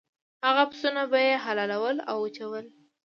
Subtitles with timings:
[0.47, 2.65] هغه پسونه به یې حلالول او وچول.